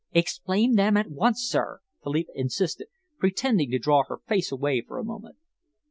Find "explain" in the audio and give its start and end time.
0.13-0.77